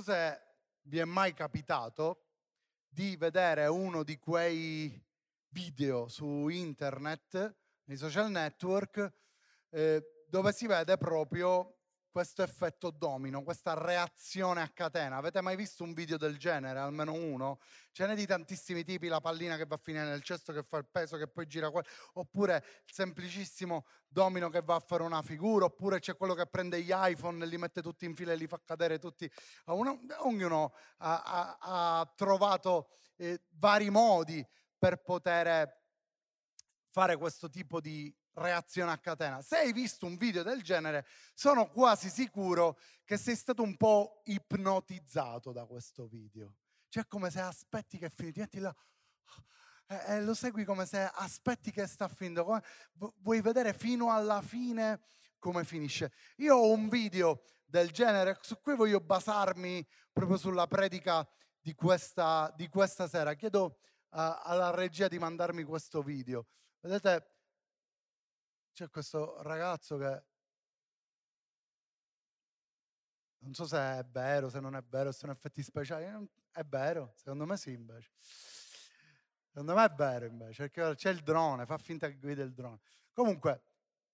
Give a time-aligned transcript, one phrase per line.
[0.00, 0.40] so se
[0.82, 2.24] vi è mai capitato
[2.88, 5.00] di vedere uno di quei
[5.48, 9.12] video su internet, nei social network,
[9.70, 11.79] eh, dove si vede proprio
[12.10, 15.16] questo effetto domino, questa reazione a catena.
[15.16, 17.60] Avete mai visto un video del genere, almeno uno?
[17.92, 20.78] Ce n'è di tantissimi tipi, la pallina che va a finire nel cesto, che fa
[20.78, 21.82] il peso, che poi gira qua,
[22.14, 26.82] oppure il semplicissimo domino che va a fare una figura, oppure c'è quello che prende
[26.82, 29.30] gli iPhone e li mette tutti in fila e li fa cadere tutti.
[29.66, 31.58] ognuno ha, ha,
[31.98, 34.44] ha trovato eh, vari modi
[34.76, 35.78] per poter
[36.90, 39.42] fare questo tipo di reazione a catena.
[39.42, 44.22] Se hai visto un video del genere, sono quasi sicuro che sei stato un po'
[44.24, 46.56] ipnotizzato da questo video.
[46.88, 48.74] Cioè come se aspetti che metti là
[49.90, 52.44] e eh, eh, lo segui come se aspetti che sta finendo.
[52.44, 52.62] Come,
[53.18, 55.00] vuoi vedere fino alla fine
[55.38, 56.12] come finisce.
[56.36, 62.52] Io ho un video del genere su cui voglio basarmi proprio sulla predica di questa,
[62.56, 63.34] di questa sera.
[63.34, 63.74] Chiedo uh,
[64.10, 66.46] alla regia di mandarmi questo video.
[66.80, 67.39] Vedete,
[68.80, 70.22] c'è questo ragazzo che
[73.40, 76.06] non so se è vero, se non è vero, se sono effetti speciali.
[76.50, 78.10] È vero, secondo me sì invece.
[79.48, 82.78] Secondo me è vero invece, perché c'è il drone, fa finta che guida il drone.
[83.12, 83.64] Comunque,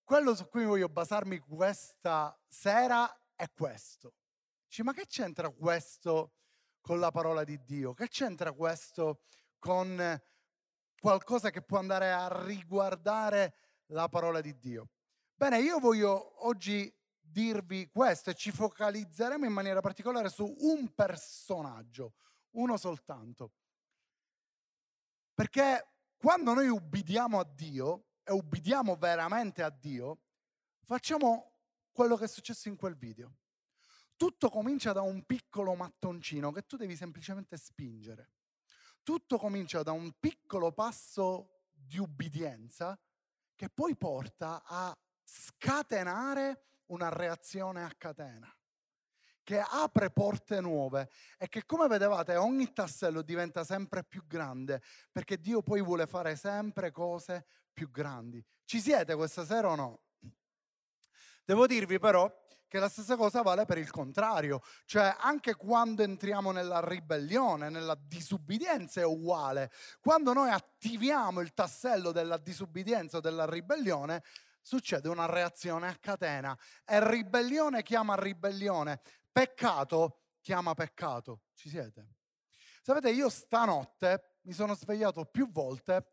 [0.03, 4.15] quello su cui voglio basarmi questa sera è questo.
[4.67, 6.33] Dici, ma che c'entra questo
[6.81, 7.95] con la parola di Dio?
[7.95, 9.21] Che c'entra questo
[9.61, 10.21] con
[10.99, 13.55] qualcosa che può andare a riguardare
[13.87, 14.89] la parola di Dio.
[15.35, 22.15] Bene, io voglio oggi dirvi questo e ci focalizzeremo in maniera particolare su un personaggio,
[22.53, 23.53] uno soltanto.
[25.35, 30.23] Perché quando noi ubbidiamo a Dio e ubbidiamo veramente a Dio,
[30.85, 31.59] facciamo
[31.93, 33.37] quello che è successo in quel video.
[34.17, 38.31] Tutto comincia da un piccolo mattoncino che tu devi semplicemente spingere.
[39.03, 42.99] Tutto comincia da un piccolo passo di ubbidienza
[43.57, 48.55] che poi porta a scatenare una reazione a catena,
[49.43, 55.41] che apre porte nuove e che come vedevate ogni tassello diventa sempre più grande, perché
[55.41, 58.45] Dio poi vuole fare sempre cose più grandi.
[58.65, 60.01] Ci siete questa sera o no?
[61.45, 62.33] Devo dirvi però
[62.69, 67.97] che la stessa cosa vale per il contrario, cioè anche quando entriamo nella ribellione, nella
[67.99, 69.71] disubbidienza è uguale.
[70.01, 74.23] Quando noi attiviamo il tassello della disubbidienza o della ribellione,
[74.61, 79.01] succede una reazione a catena e ribellione chiama ribellione,
[79.31, 81.43] peccato chiama peccato.
[81.55, 82.09] Ci siete?
[82.83, 86.05] Sapete, io stanotte mi sono svegliato più volte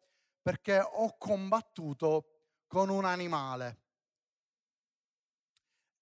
[0.41, 3.82] perché ho combattuto con un animale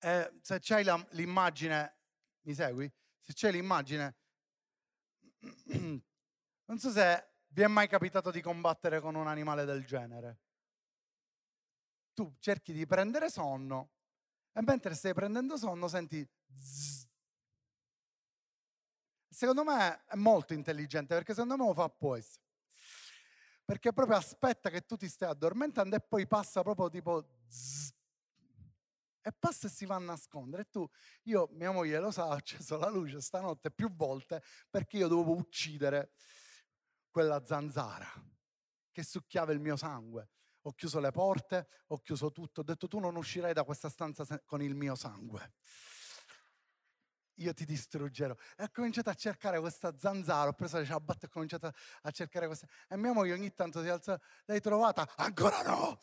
[0.04, 1.98] eh, se c'hai la, l'immagine,
[2.42, 2.92] mi segui?
[3.20, 4.16] Se c'è l'immagine,
[6.66, 10.40] non so se vi è mai capitato di combattere con un animale del genere.
[12.14, 13.92] Tu cerchi di prendere sonno
[14.54, 17.08] e mentre stai prendendo sonno senti zzz.
[19.30, 22.42] Secondo me è molto intelligente perché secondo me lo fa apposta.
[23.64, 28.00] Perché proprio aspetta che tu ti stai addormentando e poi passa proprio tipo zzz
[29.22, 30.64] e passa e si va a nascondere.
[30.64, 30.88] E tu,
[31.24, 35.36] io, mia moglie lo sa, ho acceso la luce stanotte più volte perché io dovevo
[35.36, 36.12] uccidere
[37.10, 38.08] quella zanzara
[38.92, 40.30] che succhiava il mio sangue.
[40.66, 44.26] Ho chiuso le porte, ho chiuso tutto, ho detto tu non uscirai da questa stanza
[44.46, 45.54] con il mio sangue.
[47.36, 48.36] Io ti distruggerò.
[48.56, 51.72] E ho cominciato a cercare questa zanzara, ho preso la ciabatta e ho cominciato
[52.02, 52.68] a cercare questa.
[52.88, 55.10] E mia moglie ogni tanto si alza, l'hai trovata?
[55.16, 56.00] Ancora no!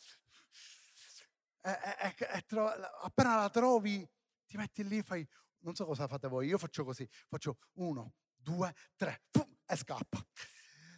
[1.61, 4.07] È, è, tro- appena la trovi
[4.49, 5.25] ti metti lì, fai,
[5.59, 10.25] non so cosa fate voi, io faccio così, faccio uno, due, tre, pum, e scappa.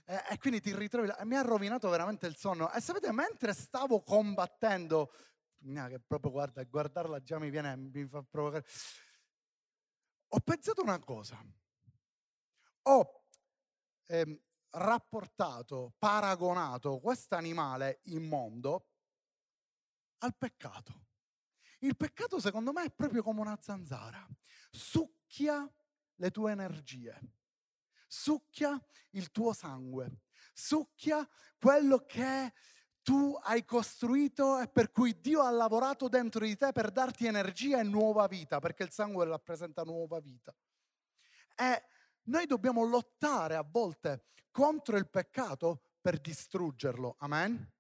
[0.05, 1.17] E, e quindi ti ritrovi là.
[1.25, 2.71] mi ha rovinato veramente il sonno.
[2.71, 5.11] E sapete, mentre stavo combattendo,
[5.59, 8.65] che proprio guarda, guardarla già mi viene, mi fa provocare.
[10.29, 11.43] Ho pensato una cosa.
[12.83, 13.25] Ho
[14.05, 14.39] ehm,
[14.71, 18.90] rapportato, paragonato questo animale immondo
[20.21, 21.07] al peccato.
[21.79, 24.27] Il peccato secondo me è proprio come una zanzara,
[24.69, 25.67] succhia
[26.15, 27.19] le tue energie,
[28.07, 28.79] succhia
[29.11, 30.21] il tuo sangue,
[30.53, 31.27] succhia
[31.57, 32.53] quello che
[33.01, 37.79] tu hai costruito e per cui Dio ha lavorato dentro di te per darti energia
[37.79, 40.55] e nuova vita, perché il sangue rappresenta nuova vita.
[41.55, 41.83] E
[42.23, 47.15] noi dobbiamo lottare a volte contro il peccato per distruggerlo.
[47.19, 47.71] Amen?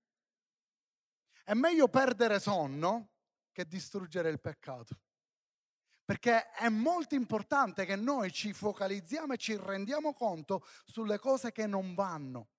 [1.51, 3.09] È meglio perdere sonno
[3.51, 4.95] che distruggere il peccato.
[6.05, 11.67] perché è molto importante che noi ci focalizziamo e ci rendiamo conto sulle cose che
[11.67, 12.51] non vanno.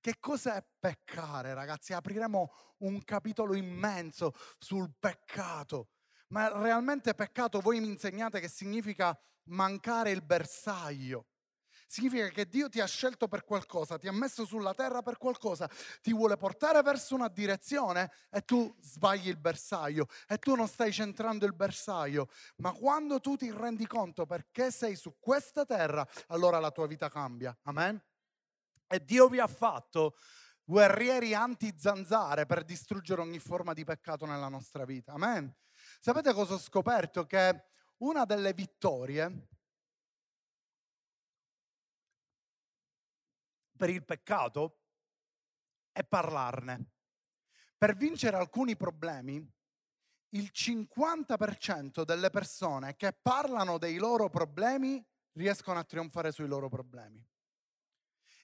[0.00, 1.92] Che cosa è peccare, ragazzi?
[1.92, 5.90] Apriremo un capitolo immenso sul peccato.
[6.28, 9.16] Ma realmente peccato, voi mi insegnate che significa
[9.50, 11.26] mancare il bersaglio.
[11.92, 15.68] Significa che Dio ti ha scelto per qualcosa, ti ha messo sulla terra per qualcosa,
[16.00, 20.90] ti vuole portare verso una direzione e tu sbagli il bersaglio e tu non stai
[20.90, 22.30] centrando il bersaglio.
[22.56, 27.10] Ma quando tu ti rendi conto perché sei su questa terra, allora la tua vita
[27.10, 27.54] cambia.
[27.64, 28.02] Amen?
[28.86, 30.16] E Dio vi ha fatto
[30.64, 35.12] guerrieri anti-zanzare per distruggere ogni forma di peccato nella nostra vita.
[35.12, 35.54] Amen?
[36.00, 37.26] Sapete cosa ho scoperto?
[37.26, 37.64] Che
[37.98, 39.48] una delle vittorie
[43.82, 44.78] per il peccato
[45.90, 46.92] è parlarne.
[47.76, 49.44] Per vincere alcuni problemi,
[50.34, 57.26] il 50% delle persone che parlano dei loro problemi riescono a trionfare sui loro problemi.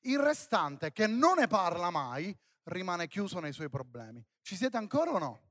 [0.01, 4.21] Il restante, che non ne parla mai, rimane chiuso nei suoi problemi.
[4.43, 5.48] Ci siete ancora o no?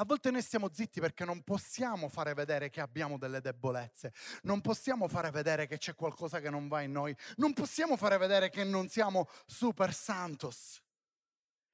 [0.00, 4.14] A volte noi stiamo zitti perché non possiamo fare vedere che abbiamo delle debolezze,
[4.44, 8.16] non possiamo fare vedere che c'è qualcosa che non va in noi, non possiamo fare
[8.16, 10.82] vedere che non siamo super santos.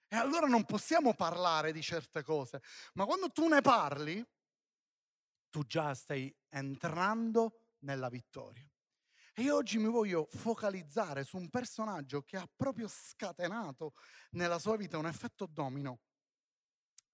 [0.08, 2.60] E allora non possiamo parlare di certe cose,
[2.94, 4.26] ma quando tu ne parli,
[5.48, 8.68] tu già stai entrando nella vittoria.
[9.34, 13.92] E io oggi mi voglio focalizzare su un personaggio che ha proprio scatenato
[14.30, 16.00] nella sua vita un effetto domino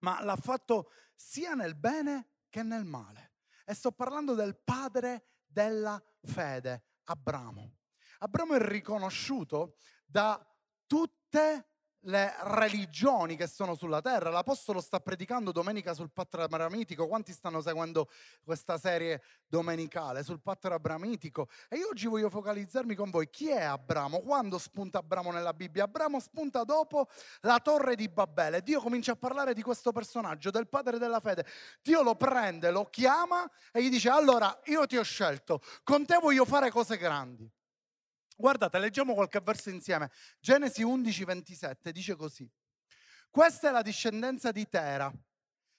[0.02, 3.32] ma l'ha fatto sia nel bene che nel male.
[3.64, 7.78] E sto parlando del padre della fede, Abramo.
[8.18, 10.44] Abramo è riconosciuto da
[10.86, 11.71] tutte
[12.06, 14.30] le religioni che sono sulla terra.
[14.30, 17.06] L'Apostolo sta predicando domenica sul patto abramitico.
[17.06, 18.08] Quanti stanno seguendo
[18.42, 21.48] questa serie domenicale sul patto abramitico?
[21.68, 23.28] E io oggi voglio focalizzarmi con voi.
[23.30, 24.20] Chi è Abramo?
[24.20, 25.84] Quando spunta Abramo nella Bibbia?
[25.84, 27.08] Abramo spunta dopo
[27.40, 28.62] la torre di Babele.
[28.62, 31.46] Dio comincia a parlare di questo personaggio, del padre della fede.
[31.82, 36.18] Dio lo prende, lo chiama e gli dice allora io ti ho scelto, con te
[36.18, 37.48] voglio fare cose grandi.
[38.42, 40.10] Guardate, leggiamo qualche verso insieme.
[40.40, 42.50] Genesi 11, 27 dice così.
[43.30, 45.12] Questa è la discendenza di Tera.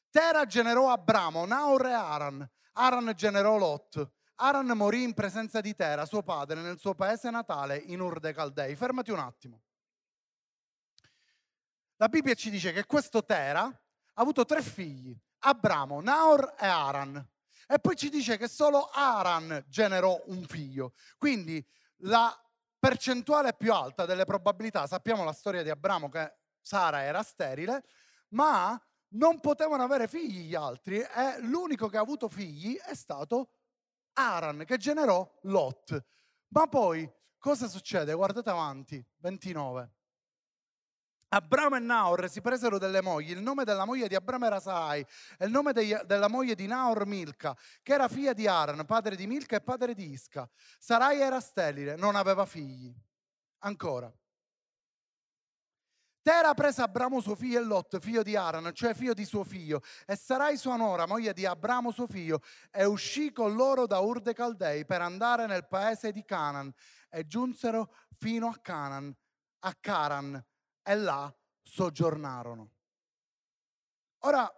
[0.10, 2.50] Tera generò Abramo, Naor e Aran.
[2.72, 4.10] Aran generò Lot.
[4.36, 8.34] Aran morì in presenza di Tera, suo padre, nel suo paese natale, in Ur dei
[8.34, 8.78] Caldei.
[8.78, 9.62] Fermati un attimo.
[11.98, 13.78] La Bibbia ci dice che questo Tera ha
[14.14, 17.30] avuto tre figli, Abramo, Naor e Aran.
[17.68, 20.94] E poi ci dice che solo Aran generò un figlio.
[21.18, 21.62] Quindi
[22.06, 22.38] la
[22.84, 27.82] percentuale più alta delle probabilità, sappiamo la storia di Abramo che Sara era sterile,
[28.32, 28.78] ma
[29.12, 33.52] non potevano avere figli gli altri e l'unico che ha avuto figli è stato
[34.16, 36.06] Aran che generò Lot.
[36.50, 38.14] Ma poi cosa succede?
[38.14, 39.92] Guardate avanti, 29.
[41.34, 45.04] Abramo e Naor si presero delle mogli, il nome della moglie di Abramo era Sarai
[45.38, 49.16] e il nome degli, della moglie di Naor Milca, che era figlia di Aran, padre
[49.16, 50.48] di Milca e padre di Isca.
[50.78, 52.94] Sarai era sterile, non aveva figli.
[53.60, 54.14] Ancora.
[56.22, 59.82] Tera prese Abramo suo figlio e Lot, figlio di Aran, cioè figlio di suo figlio,
[60.06, 64.22] e Sarai sua nora, moglie di Abramo suo figlio, e uscì con loro da Ur
[64.22, 66.72] de Caldei per andare nel paese di Canaan,
[67.10, 69.14] e giunsero fino a Canaan,
[69.62, 70.42] a Caran,
[70.84, 72.72] e là soggiornarono.
[74.20, 74.50] Ora,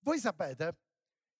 [0.00, 0.76] voi sapete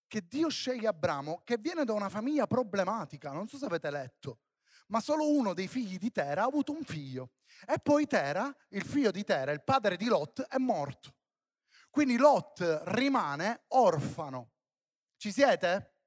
[0.07, 4.39] che Dio sceglie Abramo che viene da una famiglia problematica, non so se avete letto,
[4.87, 7.31] ma solo uno dei figli di Tera ha avuto un figlio.
[7.65, 11.15] E poi Tera, il figlio di Tera, il padre di Lot, è morto.
[11.89, 14.51] Quindi Lot rimane orfano.
[15.17, 15.98] Ci siete?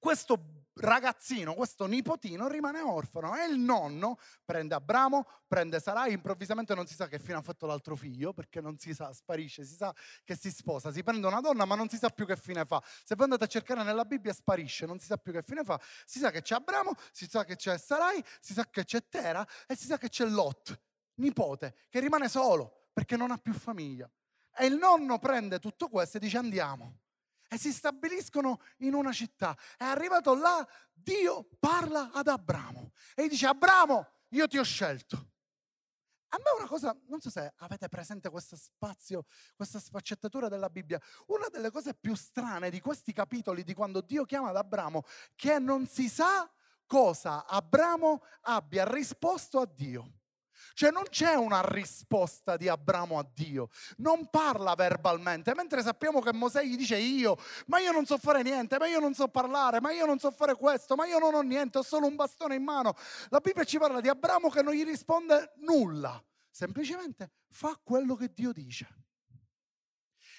[0.00, 6.86] Questo ragazzino, questo nipotino rimane orfano e il nonno prende Abramo, prende Sarai, improvvisamente non
[6.86, 9.94] si sa che fine ha fatto l'altro figlio perché non si sa, sparisce, si sa
[10.24, 12.82] che si sposa, si prende una donna ma non si sa più che fine fa.
[13.04, 15.78] Se voi andate a cercare nella Bibbia sparisce, non si sa più che fine fa.
[16.06, 19.46] Si sa che c'è Abramo, si sa che c'è Sarai, si sa che c'è Tera
[19.66, 20.80] e si sa che c'è Lot,
[21.16, 24.10] nipote, che rimane solo perché non ha più famiglia.
[24.56, 27.00] E il nonno prende tutto questo e dice andiamo
[27.52, 29.56] e si stabiliscono in una città.
[29.76, 35.28] È arrivato là, Dio parla ad Abramo e gli dice, Abramo, io ti ho scelto.
[36.32, 39.24] A me una cosa, non so se avete presente questo spazio,
[39.56, 44.24] questa sfaccettatura della Bibbia, una delle cose più strane di questi capitoli, di quando Dio
[44.24, 45.02] chiama ad Abramo,
[45.34, 46.48] che non si sa
[46.86, 50.19] cosa Abramo abbia risposto a Dio.
[50.74, 56.32] Cioè non c'è una risposta di Abramo a Dio, non parla verbalmente, mentre sappiamo che
[56.32, 57.36] Mosè gli dice io,
[57.66, 60.30] ma io non so fare niente, ma io non so parlare, ma io non so
[60.30, 62.94] fare questo, ma io non ho niente, ho solo un bastone in mano.
[63.28, 68.32] La Bibbia ci parla di Abramo che non gli risponde nulla, semplicemente fa quello che
[68.32, 68.86] Dio dice.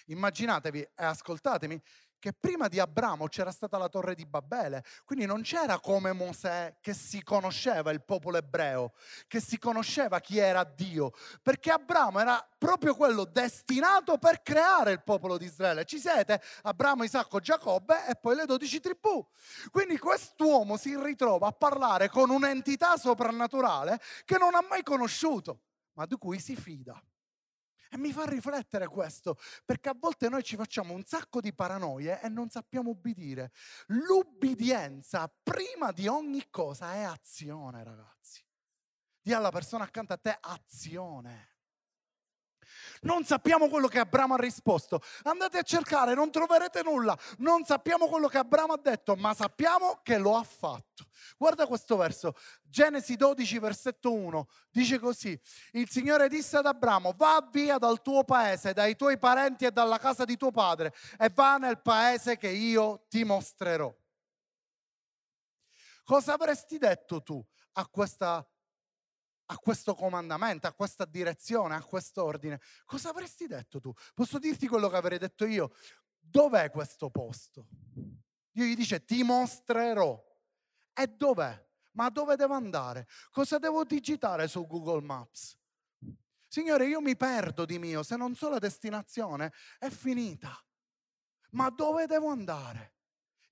[0.08, 1.82] Immaginatevi e ascoltatemi
[2.22, 6.76] che prima di Abramo c'era stata la torre di Babele, quindi non c'era come Mosè
[6.80, 8.94] che si conosceva il popolo ebreo,
[9.28, 15.02] che si conosceva chi era Dio, perché Abramo era proprio quello destinato per creare il
[15.02, 15.84] popolo di Israele.
[15.84, 16.40] Ci siete?
[16.62, 19.28] Abramo, Isacco, Giacobbe e poi le dodici tribù.
[19.72, 25.62] Quindi quest'uomo si ritrova a parlare con un'entità soprannaturale che non ha mai conosciuto,
[25.94, 27.02] ma di cui si fida.
[27.94, 32.22] E mi fa riflettere questo, perché a volte noi ci facciamo un sacco di paranoie
[32.22, 33.52] e non sappiamo ubbidire.
[33.88, 38.42] L'ubbidienza, prima di ogni cosa, è azione, ragazzi.
[39.22, 41.51] Dì alla persona accanto a te azione.
[43.02, 45.02] Non sappiamo quello che Abramo ha risposto.
[45.24, 47.18] Andate a cercare, non troverete nulla.
[47.38, 51.06] Non sappiamo quello che Abramo ha detto, ma sappiamo che lo ha fatto.
[51.38, 55.40] Guarda questo verso, Genesi 12, versetto 1, dice così,
[55.72, 59.98] il Signore disse ad Abramo, va via dal tuo paese, dai tuoi parenti e dalla
[59.98, 63.94] casa di tuo padre e va nel paese che io ti mostrerò.
[66.04, 67.44] Cosa avresti detto tu
[67.74, 68.46] a questa
[69.52, 73.94] a questo comandamento, a questa direzione, a quest'ordine, cosa avresti detto tu?
[74.14, 75.74] Posso dirti quello che avrei detto io?
[76.18, 77.68] Dov'è questo posto?
[78.50, 80.20] Dio gli dice ti mostrerò.
[80.94, 81.70] E dov'è?
[81.92, 83.08] Ma dove devo andare?
[83.30, 85.58] Cosa devo digitare su Google Maps?
[86.48, 90.58] Signore, io mi perdo di mio, se non so la destinazione è finita.
[91.52, 92.96] Ma dove devo andare?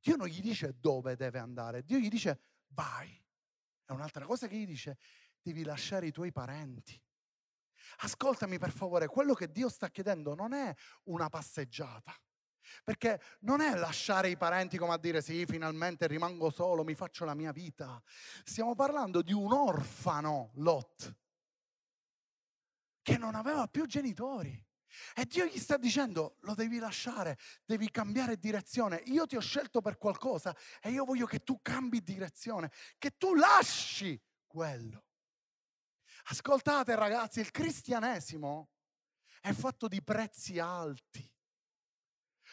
[0.02, 3.22] Dio non gli dice dove deve andare, Dio gli dice vai.
[3.84, 4.98] È un'altra cosa che gli dice,
[5.52, 7.00] devi lasciare i tuoi parenti.
[8.02, 10.74] Ascoltami per favore, quello che Dio sta chiedendo non è
[11.06, 12.16] una passeggiata.
[12.84, 17.26] Perché non è lasciare i parenti come a dire sì, finalmente rimango solo, mi faccio
[17.26, 18.02] la mia vita.
[18.44, 21.16] Stiamo parlando di un orfano, Lot,
[23.02, 24.68] che non aveva più genitori.
[25.16, 29.02] E Dio gli sta dicendo, lo devi lasciare, devi cambiare direzione.
[29.06, 33.34] Io ti ho scelto per qualcosa e io voglio che tu cambi direzione, che tu
[33.34, 35.09] lasci quello.
[36.32, 38.70] Ascoltate ragazzi, il cristianesimo
[39.42, 41.28] è fatto di prezzi alti.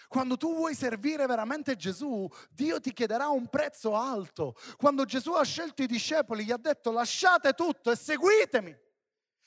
[0.09, 4.55] Quando tu vuoi servire veramente Gesù, Dio ti chiederà un prezzo alto.
[4.77, 8.85] Quando Gesù ha scelto i discepoli, gli ha detto lasciate tutto e seguitemi.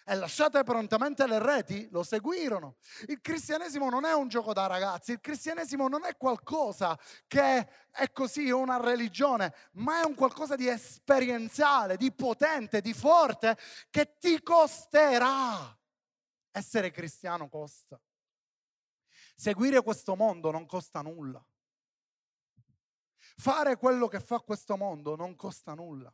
[0.05, 2.77] E lasciate prontamente le reti, lo seguirono.
[3.07, 8.11] Il cristianesimo non è un gioco da ragazzi, il cristianesimo non è qualcosa che è
[8.11, 13.57] così una religione, ma è un qualcosa di esperienziale, di potente, di forte,
[13.89, 15.77] che ti costerà.
[16.51, 17.99] Essere cristiano costa.
[19.35, 21.43] Seguire questo mondo non costa nulla.
[23.37, 26.13] Fare quello che fa questo mondo non costa nulla.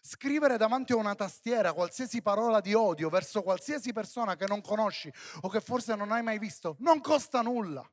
[0.00, 5.12] Scrivere davanti a una tastiera qualsiasi parola di odio verso qualsiasi persona che non conosci
[5.42, 7.88] o che forse non hai mai visto non costa nulla.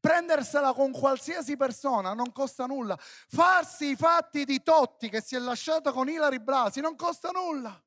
[0.00, 2.96] Prendersela con qualsiasi persona non costa nulla.
[3.00, 7.82] Farsi i fatti di Totti che si è lasciato con Ilari Blasi non costa nulla.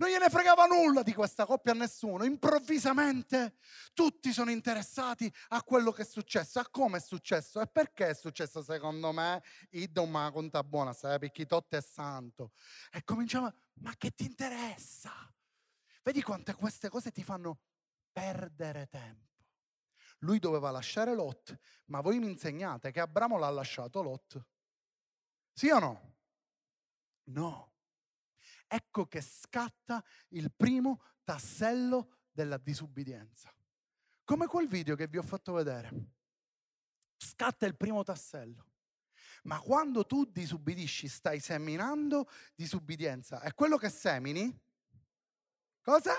[0.00, 2.24] Non gliene fregava nulla di questa coppia a nessuno.
[2.24, 3.58] Improvvisamente
[3.92, 8.14] tutti sono interessati a quello che è successo, a come è successo e perché è
[8.14, 9.42] successo secondo me.
[9.72, 12.52] Iddo ma conta buona, sai, perché Totti è santo.
[12.90, 15.12] E cominciamo, ma che ti interessa?
[16.02, 17.60] Vedi quante queste cose ti fanno
[18.10, 19.44] perdere tempo.
[20.20, 24.46] Lui doveva lasciare Lot, ma voi mi insegnate che Abramo l'ha lasciato Lot.
[25.52, 26.14] Sì o no?
[27.24, 27.69] No
[28.70, 33.52] ecco che scatta il primo tassello della disubbidienza.
[34.24, 35.90] Come quel video che vi ho fatto vedere.
[37.16, 38.66] Scatta il primo tassello.
[39.42, 43.42] Ma quando tu disubbidisci stai seminando disubbidienza.
[43.42, 44.56] E quello che semini,
[45.82, 46.14] cosa?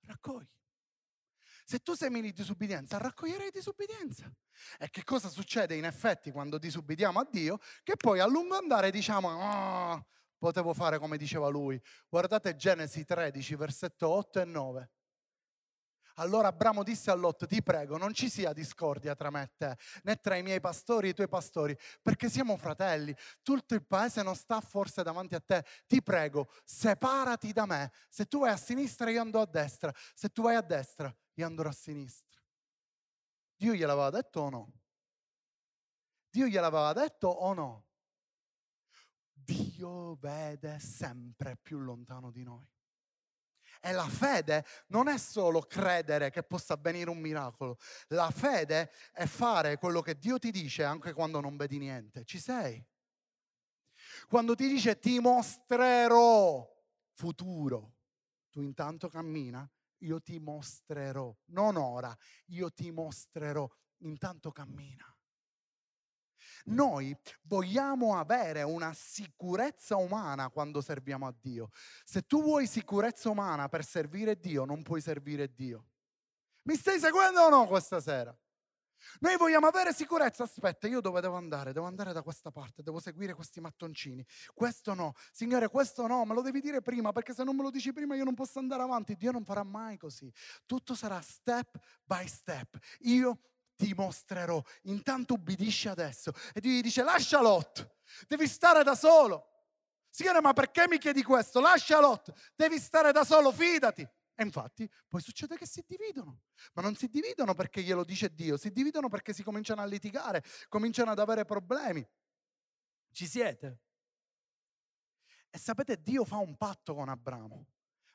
[0.00, 0.52] Raccogli.
[1.64, 4.30] Se tu semini disubbidienza, raccoglierai disubbidienza.
[4.78, 7.58] E che cosa succede in effetti quando disubbidiamo a Dio?
[7.82, 10.06] Che poi a lungo andare diciamo, oh,
[10.44, 11.80] potevo fare come diceva lui.
[12.06, 14.90] Guardate Genesi 13, versetto 8 e 9.
[16.16, 19.76] Allora Abramo disse a Lot, ti prego, non ci sia discordia tra me e te,
[20.02, 23.16] né tra i miei pastori e i tuoi pastori, perché siamo fratelli.
[23.42, 25.64] Tutto il paese non sta forse davanti a te.
[25.86, 27.90] Ti prego, separati da me.
[28.10, 29.92] Se tu vai a sinistra, io andrò a destra.
[30.14, 32.38] Se tu vai a destra, io andrò a sinistra.
[33.56, 34.72] Dio gliel'aveva detto o no?
[36.28, 37.86] Dio gliel'aveva detto o no?
[39.44, 42.66] Dio vede sempre più lontano di noi.
[43.80, 47.78] E la fede non è solo credere che possa avvenire un miracolo.
[48.08, 52.24] La fede è fare quello che Dio ti dice anche quando non vedi niente.
[52.24, 52.82] Ci sei?
[54.26, 56.66] Quando ti dice ti mostrerò
[57.12, 57.96] futuro,
[58.50, 65.13] tu intanto cammina, io ti mostrerò, non ora, io ti mostrerò, intanto cammina.
[66.66, 71.70] Noi vogliamo avere una sicurezza umana quando serviamo a Dio.
[72.04, 75.86] Se tu vuoi sicurezza umana per servire Dio, non puoi servire Dio.
[76.62, 78.36] Mi stai seguendo o no questa sera?
[79.20, 80.44] Noi vogliamo avere sicurezza.
[80.44, 81.72] Aspetta, io dove devo andare?
[81.72, 84.24] Devo andare da questa parte, devo seguire questi mattoncini.
[84.54, 85.12] Questo no.
[85.32, 88.16] Signore, questo no, me lo devi dire prima, perché se non me lo dici prima
[88.16, 89.16] io non posso andare avanti.
[89.16, 90.32] Dio non farà mai così.
[90.66, 92.78] Tutto sarà step by step.
[93.00, 93.38] Io
[93.76, 94.62] ti mostrerò.
[94.82, 96.32] Intanto ubbidisci adesso.
[96.52, 99.48] E Dio gli dice, lascia Lot, devi stare da solo.
[100.08, 101.60] Signore, ma perché mi chiedi questo?
[101.60, 104.06] Lascia Lot, devi stare da solo, fidati.
[104.36, 108.56] E infatti poi succede che si dividono, ma non si dividono perché glielo dice Dio,
[108.56, 112.04] si dividono perché si cominciano a litigare, cominciano ad avere problemi.
[113.12, 113.80] Ci siete?
[115.50, 117.66] E sapete, Dio fa un patto con Abramo,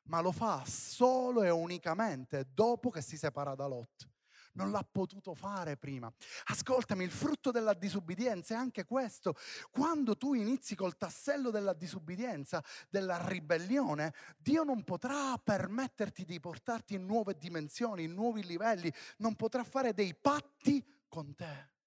[0.03, 4.09] ma lo fa solo e unicamente dopo che si separa da Lot
[4.53, 6.11] non l'ha potuto fare prima.
[6.45, 9.35] Ascoltami, il frutto della disubbidienza è anche questo.
[9.71, 16.95] Quando tu inizi col tassello della disubbidienza, della ribellione, Dio non potrà permetterti di portarti
[16.95, 21.77] in nuove dimensioni, in nuovi livelli, non potrà fare dei patti con te.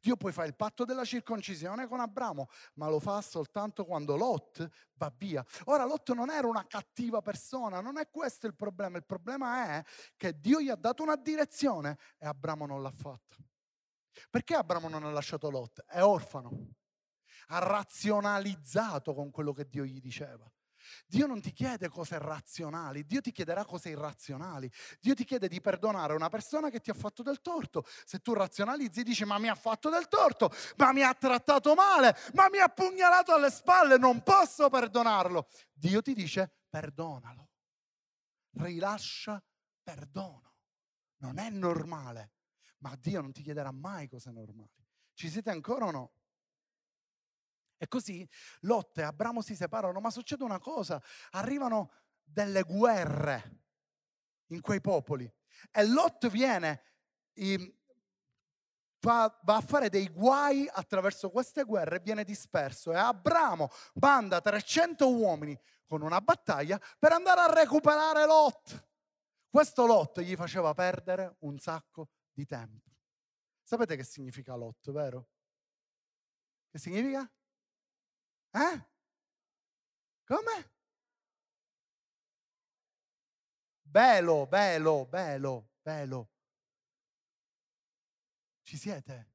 [0.00, 4.68] Dio poi fa il patto della circoncisione con Abramo, ma lo fa soltanto quando Lot
[4.94, 5.44] va via.
[5.64, 9.84] Ora Lot non era una cattiva persona, non è questo il problema, il problema è
[10.16, 13.36] che Dio gli ha dato una direzione e Abramo non l'ha fatta.
[14.28, 15.84] Perché Abramo non ha lasciato Lot?
[15.86, 16.74] È orfano,
[17.48, 20.50] ha razionalizzato con quello che Dio gli diceva.
[21.06, 24.70] Dio non ti chiede cose razionali, Dio ti chiederà cose irrazionali.
[25.00, 27.84] Dio ti chiede di perdonare una persona che ti ha fatto del torto.
[28.04, 32.16] Se tu razionalizzi, dici ma mi ha fatto del torto, ma mi ha trattato male,
[32.34, 35.48] ma mi ha pugnalato alle spalle, non posso perdonarlo.
[35.72, 37.50] Dio ti dice perdonalo,
[38.52, 39.42] rilascia
[39.82, 40.54] perdono.
[41.18, 42.32] Non è normale,
[42.78, 44.86] ma Dio non ti chiederà mai cose normali.
[45.12, 46.12] Ci siete ancora o no?
[47.82, 48.28] E così
[48.60, 51.90] Lot e Abramo si separano, ma succede una cosa, arrivano
[52.22, 53.62] delle guerre
[54.48, 55.32] in quei popoli
[55.70, 56.82] e Lot viene,
[59.00, 64.42] va, va a fare dei guai attraverso queste guerre e viene disperso e Abramo manda
[64.42, 68.88] 300 uomini con una battaglia per andare a recuperare Lot.
[69.48, 72.90] Questo Lot gli faceva perdere un sacco di tempo.
[73.62, 75.28] Sapete che significa Lot, vero?
[76.70, 77.28] Che significa?
[78.52, 78.88] Eh?
[80.24, 80.70] Come?
[83.82, 86.30] Velo, velo, velo, velo.
[88.62, 89.28] Ci siete?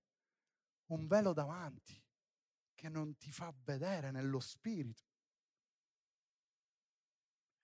[0.87, 2.01] Un velo davanti
[2.73, 5.03] che non ti fa vedere nello spirito.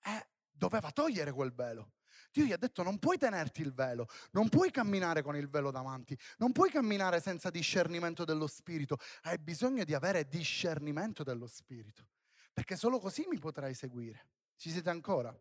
[0.04, 1.94] Eh, doveva togliere quel velo.
[2.32, 5.70] Dio gli ha detto non puoi tenerti il velo, non puoi camminare con il velo
[5.70, 12.08] davanti, non puoi camminare senza discernimento dello Spirito, hai bisogno di avere discernimento dello Spirito,
[12.54, 14.30] perché solo così mi potrai seguire.
[14.56, 15.38] Ci siete ancora?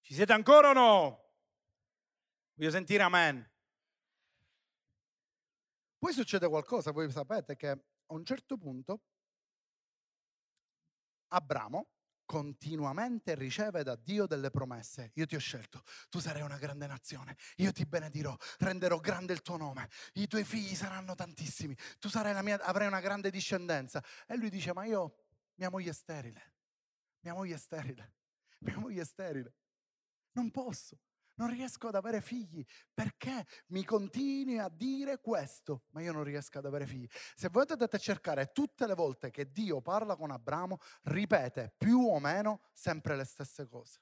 [0.00, 1.24] Ci siete ancora o no?
[2.54, 3.50] Voglio sentire amen.
[5.98, 7.78] Poi succede qualcosa, voi sapete che a
[8.08, 9.00] un certo punto
[11.28, 11.88] Abramo
[12.26, 15.12] continuamente riceve da Dio delle promesse.
[15.14, 19.42] Io ti ho scelto, tu sarai una grande nazione, io ti benedirò, renderò grande il
[19.42, 24.02] tuo nome, i tuoi figli saranno tantissimi, tu sarai mia, avrai una grande discendenza.
[24.26, 25.14] E lui dice, ma io,
[25.54, 26.52] mia moglie è sterile,
[27.20, 28.14] mia moglie è sterile,
[28.58, 29.54] mia moglie è sterile,
[30.32, 30.98] non posso
[31.36, 32.64] non riesco ad avere figli.
[32.92, 35.84] Perché mi continui a dire questo?
[35.90, 37.08] Ma io non riesco ad avere figli.
[37.34, 42.00] Se voi andate a cercare tutte le volte che Dio parla con Abramo, ripete più
[42.00, 44.00] o meno sempre le stesse cose.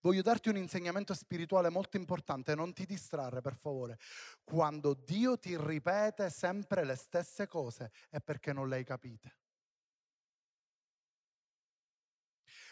[0.00, 3.98] Voglio darti un insegnamento spirituale molto importante, non ti distrarre per favore.
[4.44, 9.36] Quando Dio ti ripete sempre le stesse cose è perché non le hai capite.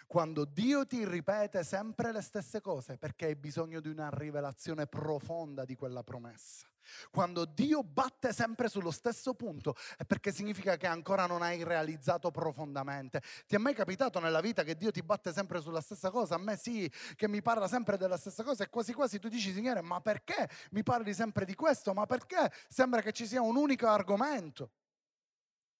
[0.07, 5.65] Quando Dio ti ripete sempre le stesse cose, perché hai bisogno di una rivelazione profonda
[5.65, 6.67] di quella promessa.
[7.11, 12.31] Quando Dio batte sempre sullo stesso punto è perché significa che ancora non hai realizzato
[12.31, 13.21] profondamente.
[13.47, 16.37] Ti è mai capitato nella vita che Dio ti batte sempre sulla stessa cosa?
[16.37, 19.53] A me sì, che mi parla sempre della stessa cosa e quasi quasi tu dici,
[19.53, 21.93] Signore, ma perché mi parli sempre di questo?
[21.93, 24.71] Ma perché sembra che ci sia un unico argomento?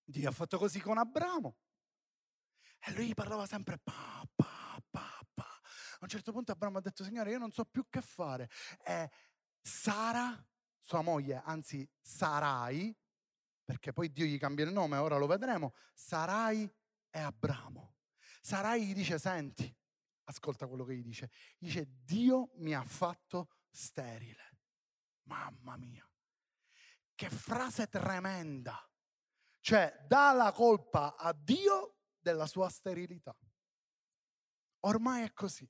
[0.05, 1.55] Dio ha fatto così con Abramo.
[2.79, 5.61] E lui gli parlava sempre pa, pa, pa, pa.
[5.95, 8.49] A un certo punto Abramo ha detto, Signore, io non so più che fare.
[8.85, 9.11] E
[9.61, 10.47] Sara
[10.87, 12.97] sua moglie, anzi Sarai,
[13.65, 16.73] perché poi Dio gli cambia il nome, ora lo vedremo, Sarai
[17.11, 17.97] è Abramo.
[18.41, 19.75] Sarai gli dice, senti,
[20.25, 24.59] ascolta quello che gli dice, dice, Dio mi ha fatto sterile.
[25.25, 26.09] Mamma mia,
[27.17, 28.89] che frase tremenda.
[29.59, 31.96] Cioè, dà la colpa a Dio
[32.27, 33.37] della sua sterilità.
[34.81, 35.69] Ormai è così.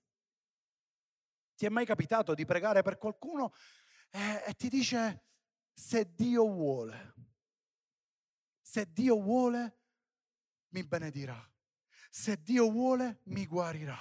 [1.55, 3.53] Ti è mai capitato di pregare per qualcuno
[4.11, 5.25] e, e ti dice
[5.75, 7.15] se Dio vuole,
[8.63, 9.81] se Dio vuole
[10.69, 11.39] mi benedirà,
[12.11, 13.99] se Dio vuole mi guarirà,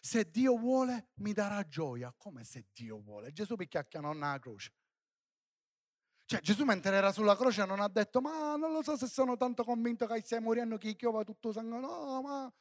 [0.00, 3.32] se Dio vuole mi darà gioia, come se Dio vuole.
[3.32, 4.72] Gesù picchiacchia non ha croce.
[6.26, 9.36] Cioè Gesù mentre era sulla croce non ha detto ma non lo so se sono
[9.36, 12.52] tanto convinto che stai morendo che chiova tutto sangue, no ma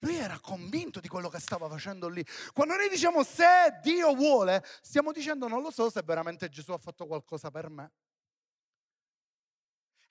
[0.00, 2.24] lui era convinto di quello che stava facendo lì.
[2.52, 6.78] Quando noi diciamo se Dio vuole, stiamo dicendo non lo so se veramente Gesù ha
[6.78, 7.92] fatto qualcosa per me.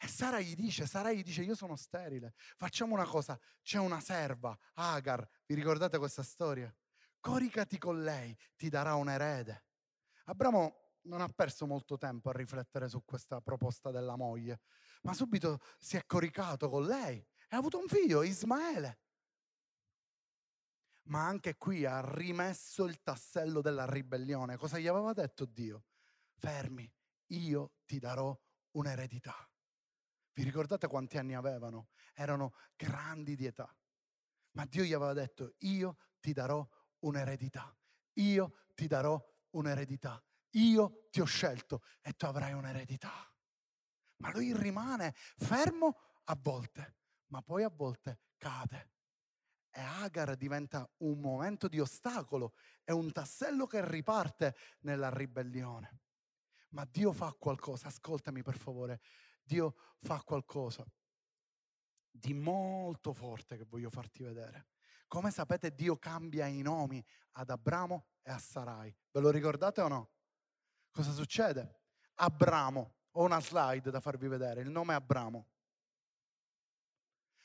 [0.04, 2.34] E Sara gli dice, Sara gli dice, io sono sterile.
[2.56, 6.74] Facciamo una cosa, c'è una serva, Agar, vi ricordate questa storia?
[7.20, 9.66] Coricati con lei, ti darà un erede.
[10.26, 14.62] Abramo non ha perso molto tempo a riflettere su questa proposta della moglie,
[15.02, 19.00] ma subito si è coricato con lei e ha avuto un figlio, Ismaele
[21.12, 24.58] ma anche qui ha rimesso il tassello della ribellione.
[24.58, 25.86] Cosa gli aveva detto Dio?
[26.38, 26.92] Fermi,
[27.28, 28.38] io ti darò
[28.72, 29.36] un'eredità.
[30.34, 31.90] Vi ricordate quanti anni avevano?
[32.14, 33.76] Erano grandi di età.
[34.52, 36.66] Ma Dio gli aveva detto, io ti darò
[37.00, 37.76] un'eredità.
[38.14, 40.24] Io ti darò un'eredità.
[40.52, 43.12] Io ti ho scelto e tu avrai un'eredità.
[44.18, 48.92] Ma lui rimane fermo a volte, ma poi a volte cade
[49.72, 56.00] e Agar diventa un momento di ostacolo, è un tassello che riparte nella ribellione.
[56.70, 59.00] Ma Dio fa qualcosa, ascoltami per favore,
[59.42, 60.86] Dio fa qualcosa
[62.14, 64.68] di molto forte che voglio farti vedere.
[65.08, 68.94] Come sapete Dio cambia i nomi ad Abramo e a Sarai.
[69.12, 70.12] Ve lo ricordate o no?
[70.92, 71.80] Cosa succede?
[72.16, 75.48] Abramo, ho una slide da farvi vedere, il nome è Abramo.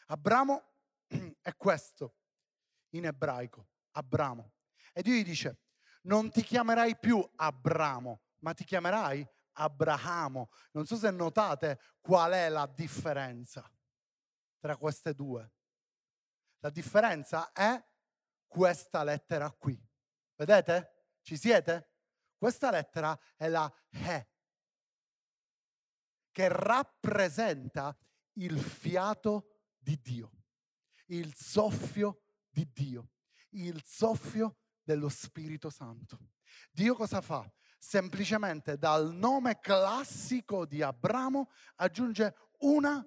[0.07, 0.63] Abramo
[1.41, 2.17] è questo
[2.91, 4.53] in ebraico, Abramo.
[4.93, 5.61] E Dio gli dice,
[6.03, 10.51] non ti chiamerai più Abramo, ma ti chiamerai Abramo.
[10.73, 13.69] Non so se notate qual è la differenza
[14.59, 15.53] tra queste due.
[16.59, 17.83] La differenza è
[18.47, 19.81] questa lettera qui.
[20.35, 21.19] Vedete?
[21.23, 21.96] Ci siete?
[22.37, 24.29] Questa lettera è la E,
[26.33, 27.96] che rappresenta
[28.35, 30.31] il fiato di Dio
[31.07, 33.11] il soffio di Dio,
[33.51, 36.31] il soffio dello Spirito Santo.
[36.70, 37.49] Dio cosa fa?
[37.79, 43.07] Semplicemente dal nome classico di Abramo aggiunge una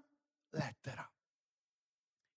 [0.49, 1.11] lettera,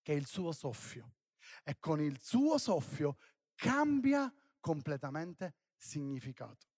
[0.00, 1.16] che è il suo soffio.
[1.64, 3.18] E con il suo soffio
[3.54, 6.71] cambia completamente significato.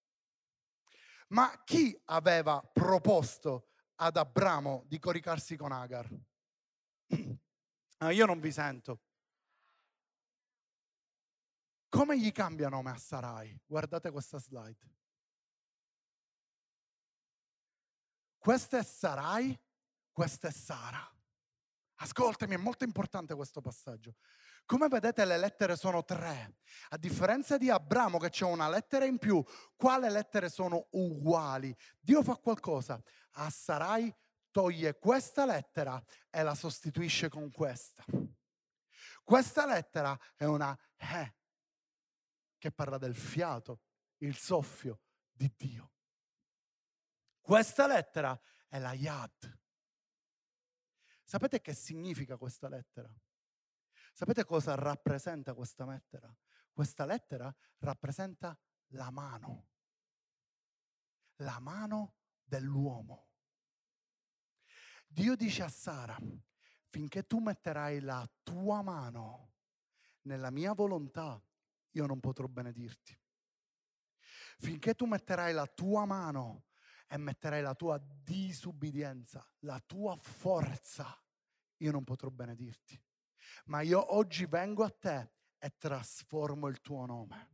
[1.35, 3.67] Ma chi aveva proposto
[3.97, 6.09] ad Abramo di coricarsi con Agar?
[7.99, 9.01] Ah, io non vi sento.
[11.89, 13.57] Come gli cambia nome a Sarai?
[13.65, 14.91] Guardate questa slide.
[18.37, 19.59] Questa è Sarai,
[20.13, 21.09] questa è Sara.
[21.95, 24.17] Ascoltami, è molto importante questo passaggio.
[24.67, 26.57] Come vedete le lettere sono tre.
[26.91, 29.43] A differenza di Abramo che c'è una lettera in più,
[29.77, 31.77] qua le lettere sono uguali.
[32.01, 33.01] Dio fa qualcosa.
[33.33, 34.15] A Sarai
[34.51, 38.05] toglie questa lettera e la sostituisce con questa.
[39.23, 41.35] Questa lettera è una E
[42.59, 43.81] che parla del fiato,
[44.19, 45.01] il soffio
[45.31, 45.93] di Dio.
[47.41, 49.59] Questa lettera è la Yad.
[51.23, 53.13] Sapete che significa questa lettera?
[54.17, 56.33] Sapete cosa rappresenta questa lettera?
[56.73, 58.57] Questa lettera rappresenta
[58.93, 59.71] la mano,
[61.39, 63.31] la mano dell'uomo.
[65.09, 66.17] Dio dice a Sara,
[66.87, 69.55] finché tu metterai la tua mano
[70.23, 71.43] nella mia volontà,
[71.91, 73.19] io non potrò benedirti.
[74.59, 76.67] Finché tu metterai la tua mano
[77.09, 81.21] e metterai la tua disubbidienza, la tua forza,
[81.79, 83.03] io non potrò benedirti.
[83.67, 87.53] Ma io oggi vengo a te e trasformo il tuo nome.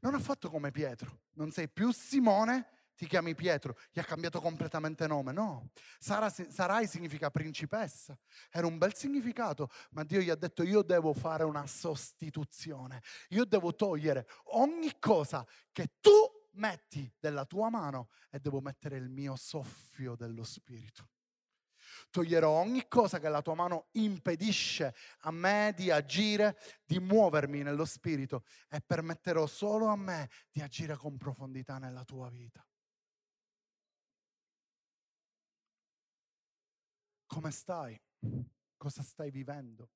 [0.00, 4.40] Non ha fatto come Pietro, non sei più Simone, ti chiami Pietro, gli ha cambiato
[4.40, 5.32] completamente nome.
[5.32, 8.16] No, Sara, Sarai significa principessa,
[8.50, 13.44] era un bel significato, ma Dio gli ha detto io devo fare una sostituzione, io
[13.44, 16.10] devo togliere ogni cosa che tu
[16.52, 21.08] metti della tua mano e devo mettere il mio soffio dello Spirito.
[22.14, 27.84] Toglierò ogni cosa che la tua mano impedisce a me di agire, di muovermi nello
[27.84, 32.64] Spirito e permetterò solo a me di agire con profondità nella tua vita.
[37.26, 38.00] Come stai?
[38.76, 39.90] Cosa stai vivendo?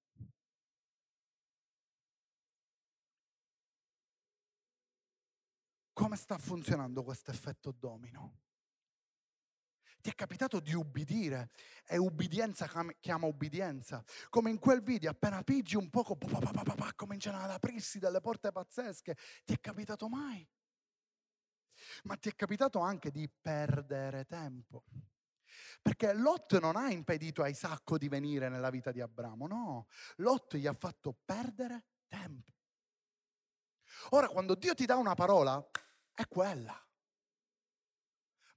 [5.92, 8.47] Come sta funzionando questo effetto domino?
[10.08, 11.50] Ti è capitato di ubbidire
[11.86, 12.66] e ubbidienza
[12.98, 14.02] chiama ubbidienza.
[14.30, 16.16] Come in quel video, appena pigi un poco,
[16.96, 19.18] cominciano ad aprirsi delle porte pazzesche.
[19.44, 20.48] Ti è capitato mai?
[22.04, 24.84] Ma ti è capitato anche di perdere tempo.
[25.82, 29.88] Perché Lot non ha impedito a Isacco di venire nella vita di Abramo, no.
[30.16, 32.54] Lot gli ha fatto perdere tempo.
[34.12, 35.62] Ora, quando Dio ti dà una parola,
[36.14, 36.82] è quella.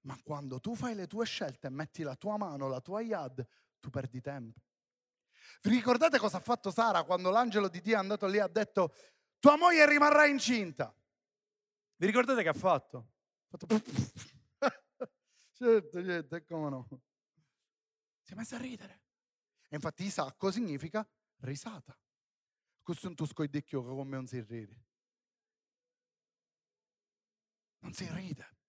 [0.02, 3.46] Ma quando tu fai le tue scelte e metti la tua mano, la tua yad,
[3.80, 4.60] tu perdi tempo.
[5.62, 8.48] Vi ricordate cosa ha fatto Sara quando l'angelo di Dio è andato lì e ha
[8.48, 8.96] detto
[9.40, 10.94] tua moglie rimarrà incinta?
[11.98, 13.12] Vi ricordate che ha fatto?
[13.50, 13.68] Ha fatto...
[15.52, 16.88] certo, certo, come no?
[18.22, 19.02] Si è messa a ridere.
[19.70, 21.08] E infatti Isacco significa
[21.42, 21.96] risata.
[22.82, 24.84] Questo è un tusco di che come non si ride.
[27.80, 28.60] Non si ride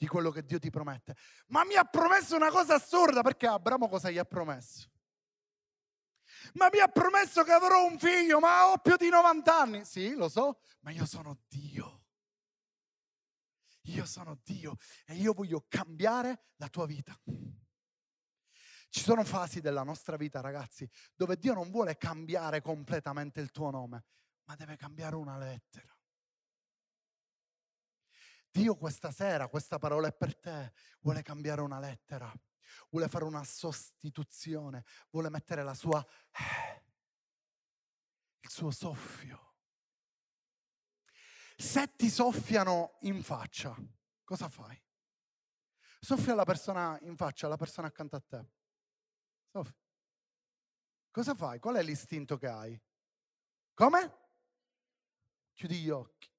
[0.00, 1.14] di quello che Dio ti promette.
[1.48, 4.90] Ma mi ha promesso una cosa assurda perché Abramo cosa gli ha promesso?
[6.54, 9.84] Ma mi ha promesso che avrò un figlio, ma ho più di 90 anni.
[9.84, 12.04] Sì, lo so, ma io sono Dio.
[13.82, 17.14] Io sono Dio e io voglio cambiare la tua vita.
[18.88, 23.68] Ci sono fasi della nostra vita, ragazzi, dove Dio non vuole cambiare completamente il tuo
[23.68, 24.06] nome,
[24.44, 25.94] ma deve cambiare una lettera.
[28.50, 32.32] Dio questa sera, questa parola è per te, vuole cambiare una lettera,
[32.90, 36.04] vuole fare una sostituzione, vuole mettere la sua,
[38.40, 39.54] il suo soffio.
[41.56, 43.76] Se ti soffiano in faccia,
[44.24, 44.80] cosa fai?
[46.00, 48.46] Soffia la persona in faccia, la persona accanto a te.
[49.50, 49.78] Soffia.
[51.10, 51.58] Cosa fai?
[51.58, 52.80] Qual è l'istinto che hai?
[53.74, 54.18] Come?
[55.52, 56.29] Chiudi gli occhi.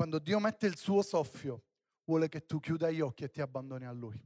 [0.00, 1.64] Quando Dio mette il suo soffio,
[2.06, 4.18] vuole che tu chiuda gli occhi e ti abbandoni a Lui.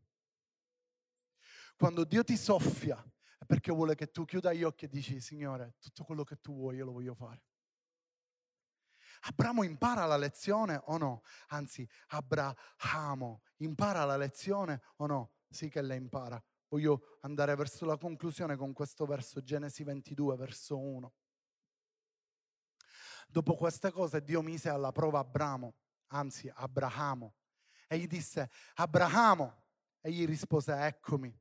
[1.76, 3.04] Quando Dio ti soffia,
[3.36, 6.54] è perché vuole che tu chiuda gli occhi e dici, Signore, tutto quello che tu
[6.54, 7.42] vuoi io lo voglio fare.
[9.22, 11.22] Abramo impara la lezione o no?
[11.48, 15.32] Anzi, Abramo impara la lezione o no?
[15.48, 16.40] Sì che la impara.
[16.68, 21.12] Voglio andare verso la conclusione con questo verso, Genesi 22, verso 1.
[23.34, 25.74] Dopo queste cose Dio mise alla prova Abramo,
[26.12, 27.34] anzi Abramo,
[27.88, 29.64] e gli disse, Abramo,
[30.00, 31.36] e gli rispose, eccomi.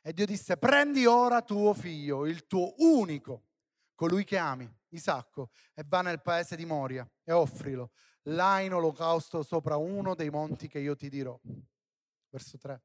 [0.00, 3.48] E Dio disse, prendi ora tuo figlio, il tuo unico,
[3.96, 7.90] colui che ami, Isacco, e va nel paese di Moria e offrilo
[8.28, 11.36] là in olocausto sopra uno dei monti che io ti dirò.
[12.30, 12.80] Verso 3.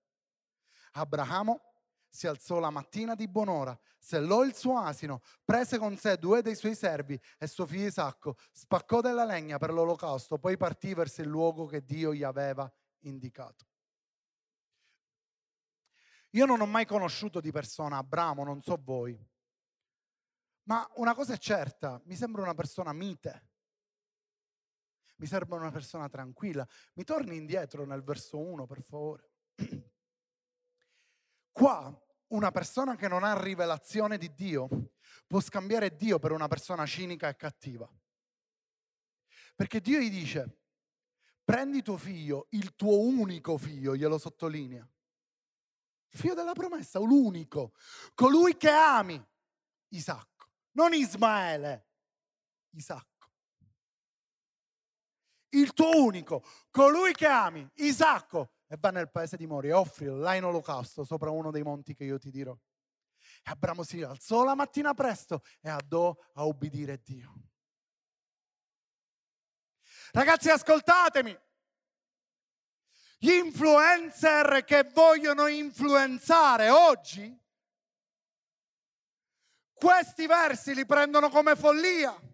[0.93, 1.68] Abramo
[2.09, 6.55] si alzò la mattina di buon'ora, sellò il suo asino, prese con sé due dei
[6.55, 11.27] suoi servi e suo figlio Isacco, spaccò della legna per l'olocausto, poi partì verso il
[11.27, 13.65] luogo che Dio gli aveva indicato.
[16.31, 19.19] Io non ho mai conosciuto di persona Abramo, non so voi,
[20.63, 23.49] ma una cosa è certa, mi sembra una persona mite,
[25.19, 26.65] mi sembra una persona tranquilla.
[26.93, 29.29] Mi torni indietro nel verso 1, per favore.
[31.59, 31.93] Qua
[32.27, 34.93] una persona che non ha rivelazione di Dio
[35.27, 37.85] può scambiare Dio per una persona cinica e cattiva.
[39.57, 40.61] Perché Dio gli dice,
[41.43, 44.89] prendi tuo figlio, il tuo unico figlio, glielo sottolinea.
[46.11, 47.73] Il figlio della promessa, l'unico,
[48.15, 49.21] colui che ami,
[49.89, 51.87] Isacco, non Ismaele,
[52.69, 53.31] Isacco.
[55.49, 56.41] Il tuo unico,
[56.71, 61.03] colui che ami, Isacco, e va nel paese di Moria e offrilo là in olocausto
[61.03, 62.55] sopra uno dei monti che io ti dirò.
[63.43, 67.33] E Abramo si alzò la mattina presto e andò a obbedire Dio.
[70.11, 71.37] Ragazzi, ascoltatemi.
[73.17, 77.37] Gli influencer che vogliono influenzare oggi,
[79.73, 82.28] questi versi li prendono come follia.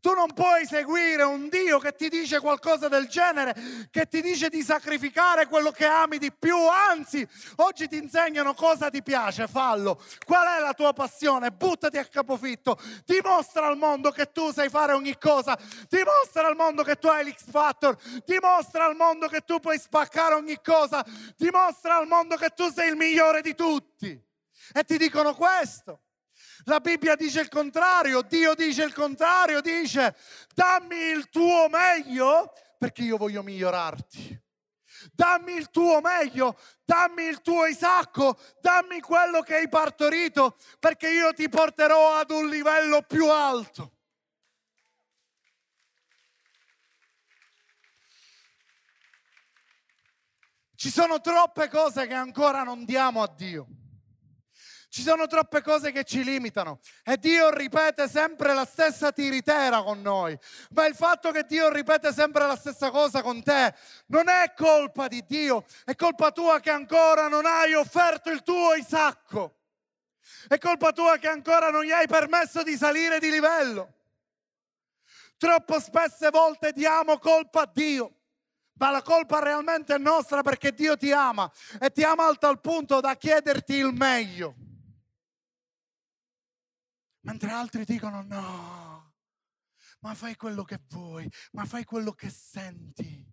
[0.00, 3.54] Tu non puoi seguire un Dio che ti dice qualcosa del genere,
[3.90, 6.56] che ti dice di sacrificare quello che ami di più.
[6.68, 10.02] Anzi, oggi ti insegnano cosa ti piace, fallo.
[10.24, 11.50] Qual è la tua passione?
[11.50, 12.78] Buttati a capofitto.
[13.04, 15.58] Dimostra al mondo che tu sai fare ogni cosa.
[15.88, 17.96] Dimostra al mondo che tu hai l'X Factor.
[18.24, 21.04] Dimostra al mondo che tu puoi spaccare ogni cosa.
[21.36, 24.18] Dimostra al mondo che tu sei il migliore di tutti.
[24.72, 26.00] E ti dicono questo.
[26.64, 30.16] La Bibbia dice il contrario, Dio dice il contrario, dice
[30.54, 34.38] dammi il tuo meglio perché io voglio migliorarti.
[35.12, 41.32] Dammi il tuo meglio, dammi il tuo Isacco, dammi quello che hai partorito perché io
[41.32, 43.94] ti porterò ad un livello più alto.
[50.74, 53.79] Ci sono troppe cose che ancora non diamo a Dio.
[54.90, 60.02] Ci sono troppe cose che ci limitano e Dio ripete sempre la stessa tiritera con
[60.02, 60.36] noi.
[60.70, 63.72] Ma il fatto che Dio ripete sempre la stessa cosa con te
[64.06, 68.74] non è colpa di Dio, è colpa tua che ancora non hai offerto il tuo
[68.74, 69.58] Isacco.
[70.48, 73.94] È colpa tua che ancora non gli hai permesso di salire di livello.
[75.36, 78.16] Troppo spesse volte diamo colpa a Dio
[78.72, 81.48] ma la colpa realmente è nostra perché Dio ti ama
[81.78, 84.54] e ti ama al tal punto da chiederti il meglio
[87.20, 89.14] mentre altri dicono no,
[90.00, 93.26] ma fai quello che vuoi, ma fai quello che senti.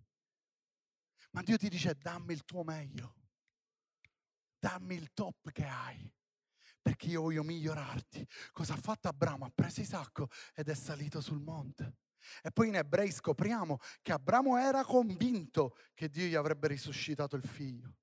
[1.32, 3.14] Ma Dio ti dice dammi il tuo meglio,
[4.58, 6.10] dammi il top che hai,
[6.80, 8.26] perché io voglio migliorarti.
[8.52, 9.44] Cosa ha fatto Abramo?
[9.44, 11.98] Ha preso Isacco ed è salito sul monte.
[12.42, 17.44] E poi in ebrei scopriamo che Abramo era convinto che Dio gli avrebbe risuscitato il
[17.44, 17.96] figlio.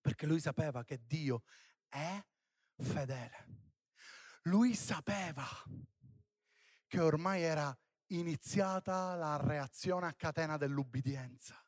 [0.00, 1.44] Perché lui sapeva che Dio
[1.88, 2.20] è
[2.76, 3.66] fedele
[4.48, 5.46] lui sapeva
[6.86, 7.76] che ormai era
[8.08, 11.62] iniziata la reazione a catena dell'ubbidienza.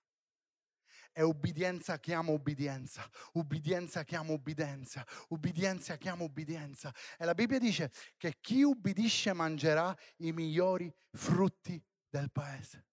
[1.13, 6.95] E ubbidienza chiama ubbidienza, ubbidienza chiama ubbidienza, ubbidienza chiama ubbidienza.
[7.19, 12.87] E la Bibbia dice che chi ubbidisce mangerà i migliori frutti del paese.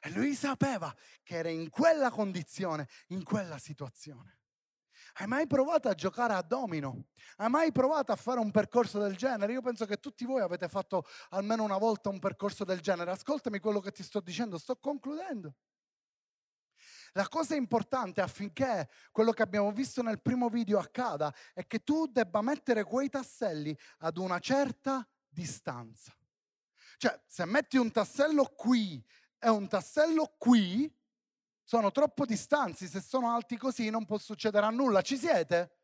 [0.00, 4.39] E lui sapeva che era in quella condizione, in quella situazione.
[5.14, 7.06] Hai mai provato a giocare a domino?
[7.36, 9.52] Hai mai provato a fare un percorso del genere?
[9.52, 13.10] Io penso che tutti voi avete fatto almeno una volta un percorso del genere.
[13.10, 15.54] Ascoltami quello che ti sto dicendo, sto concludendo.
[17.12, 22.06] La cosa importante affinché quello che abbiamo visto nel primo video accada è che tu
[22.06, 26.16] debba mettere quei tasselli ad una certa distanza.
[26.98, 29.02] Cioè, se metti un tassello qui
[29.38, 30.92] e un tassello qui,
[31.70, 35.02] sono troppo distanti, se sono alti così non può succedere nulla.
[35.02, 35.76] Ci siete?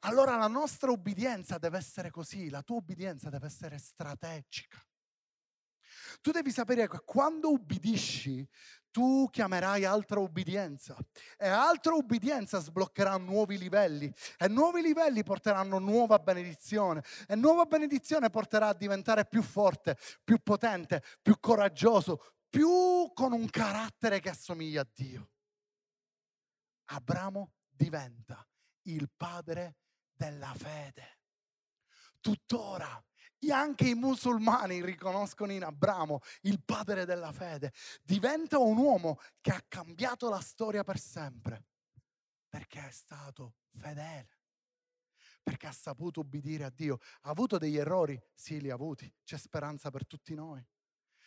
[0.00, 4.84] Allora la nostra ubbidienza deve essere così, la tua ubbidienza deve essere strategica.
[6.20, 8.44] Tu devi sapere che quando ubbidisci,
[8.90, 10.96] tu chiamerai altra ubbidienza
[11.38, 18.30] e altra ubbidienza sbloccherà nuovi livelli e nuovi livelli porteranno nuova benedizione e nuova benedizione
[18.30, 24.82] porterà a diventare più forte, più potente, più coraggioso, più con un carattere che assomiglia
[24.82, 25.30] a Dio.
[26.90, 28.46] Abramo diventa
[28.82, 29.76] il padre
[30.12, 31.20] della fede.
[32.20, 33.02] Tuttora
[33.50, 37.72] anche i musulmani riconoscono in Abramo il padre della fede.
[38.02, 41.64] Diventa un uomo che ha cambiato la storia per sempre
[42.48, 44.40] perché è stato fedele
[45.42, 46.98] perché ha saputo ubbidire a Dio.
[47.22, 48.20] Ha avuto degli errori?
[48.32, 49.12] Sì, li ha avuti.
[49.24, 50.64] C'è speranza per tutti noi.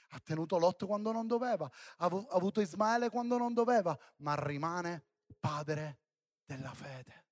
[0.10, 5.06] Ha tenuto Lot quando non doveva, ha avuto Ismaele quando non doveva, ma rimane
[5.39, 6.00] padre
[6.44, 7.26] della fede.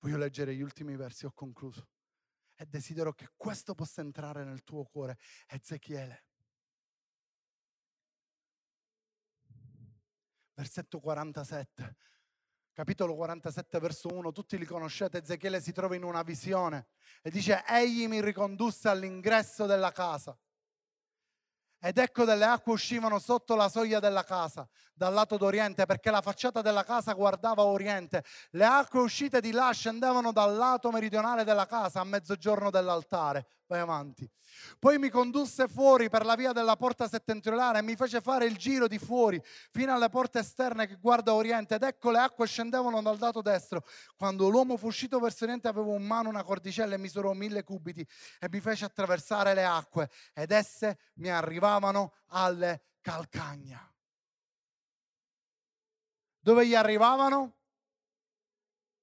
[0.00, 1.88] Voglio leggere gli ultimi versi, ho concluso.
[2.56, 5.18] E desidero che questo possa entrare nel tuo cuore.
[5.46, 6.24] Ezechiele.
[10.54, 11.96] Versetto 47
[12.80, 16.88] capitolo 47, verso 1, tutti li conoscete, Ezechiele si trova in una visione
[17.20, 20.34] e dice, egli mi ricondusse all'ingresso della casa
[21.80, 26.20] ed ecco delle acque uscivano sotto la soglia della casa, dal lato d'oriente, perché la
[26.20, 28.22] facciata della casa guardava oriente.
[28.50, 33.46] Le acque uscite di là scendevano dal lato meridionale della casa, a mezzogiorno dell'altare.
[33.70, 34.28] Vai avanti.
[34.80, 38.56] Poi mi condusse fuori per la via della porta settentrionale e mi fece fare il
[38.56, 39.40] giro di fuori
[39.70, 43.86] fino alle porte esterne che guarda oriente ed ecco le acque scendevano dal lato destro.
[44.16, 48.04] Quando l'uomo fu uscito verso oriente avevo in mano una cordicella e misurò mille cubiti
[48.40, 53.88] e mi fece attraversare le acque ed esse mi arrivavano alle calcagna.
[56.40, 57.54] Dove gli arrivavano?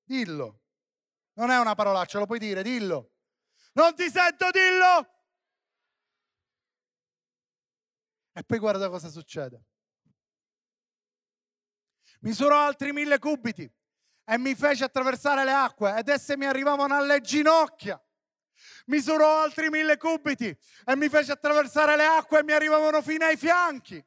[0.04, 0.60] Dillo.
[1.36, 3.12] Non è una parolaccia, lo puoi dire, dillo.
[3.78, 5.08] Non ti sento, dillo.
[8.34, 9.64] E poi guarda cosa succede.
[12.22, 13.72] Misurò altri mille cubiti
[14.26, 18.04] e mi fece attraversare le acque ed esse mi arrivavano alle ginocchia.
[18.88, 23.38] Misurò altri mille cubiti e mi fece attraversare le acque e mi arrivavano fino ai
[23.38, 24.04] fianchi.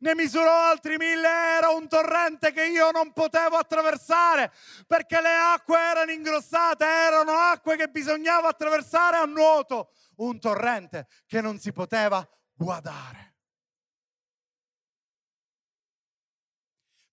[0.00, 4.52] Ne misurò altri mille, era un torrente che io non potevo attraversare
[4.86, 11.40] perché le acque erano ingrossate, erano acque che bisognava attraversare a nuoto, un torrente che
[11.40, 13.34] non si poteva guardare.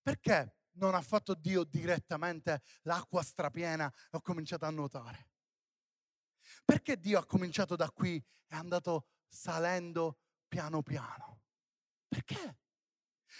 [0.02, 5.28] Perché non ha fatto Dio direttamente l'acqua strapiena e ho cominciato a nuotare?
[6.64, 11.31] Perché Dio ha cominciato da qui e è andato salendo piano piano?
[12.12, 12.58] Perché?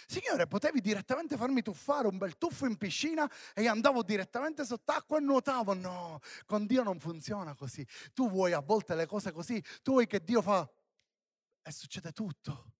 [0.07, 5.21] Signore, potevi direttamente farmi tuffare un bel tuffo in piscina e andavo direttamente sott'acqua e
[5.21, 5.75] nuotavo.
[5.75, 7.85] No, con Dio non funziona così.
[8.13, 10.67] Tu vuoi a volte le cose così, tu vuoi che Dio fa
[11.61, 12.73] e succede tutto.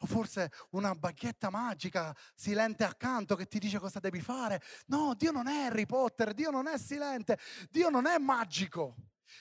[0.00, 4.60] O forse una bacchetta magica silente accanto che ti dice cosa devi fare.
[4.86, 7.38] No, Dio non è Harry Potter, Dio non è silente,
[7.70, 8.96] Dio non è magico.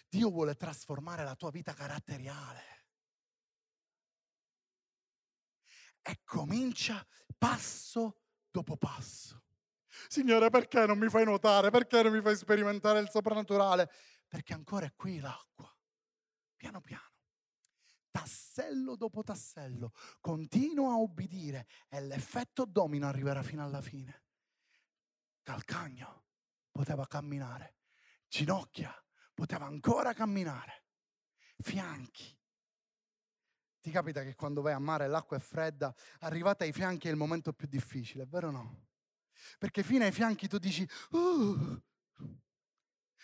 [0.08, 2.77] Dio vuole trasformare la tua vita caratteriale.
[6.08, 7.06] E comincia
[7.38, 9.44] passo dopo passo.
[10.08, 11.70] Signore, perché non mi fai nuotare?
[11.70, 13.90] Perché non mi fai sperimentare il soprannaturale?
[14.28, 15.70] Perché ancora è qui l'acqua.
[16.56, 17.16] Piano piano
[18.28, 24.24] tassello dopo tassello, continua a obbedire e l'effetto domino arriverà fino alla fine.
[25.44, 26.26] Calcagno
[26.72, 27.76] poteva camminare,
[28.28, 28.92] ginocchia
[29.34, 30.86] poteva ancora camminare,
[31.58, 32.37] fianchi.
[33.88, 37.16] Ti capita che quando vai a mare l'acqua è fredda, arrivata ai fianchi è il
[37.16, 38.88] momento più difficile, è vero o no?
[39.58, 41.82] Perché fino ai fianchi tu dici, uh,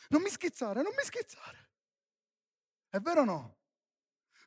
[0.07, 1.71] non mi schizzare, non mi schizzare.
[2.87, 3.57] È vero o no?